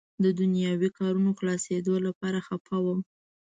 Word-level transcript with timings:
د 0.23 0.25
دنیاوي 0.39 0.89
کارونو 0.99 1.29
خلاصېدو 1.39 1.95
لپاره 2.07 2.39
خفه 2.47 2.77
وم. 2.81 2.99